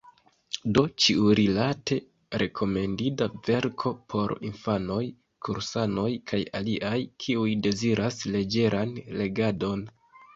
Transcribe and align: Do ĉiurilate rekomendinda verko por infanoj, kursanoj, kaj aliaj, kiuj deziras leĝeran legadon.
Do 0.75 0.83
ĉiurilate 1.01 1.97
rekomendinda 2.41 3.27
verko 3.47 3.91
por 4.13 4.33
infanoj, 4.49 5.01
kursanoj, 5.49 6.07
kaj 6.31 6.39
aliaj, 6.61 6.95
kiuj 7.25 7.47
deziras 7.67 8.19
leĝeran 8.37 8.97
legadon. 9.21 9.85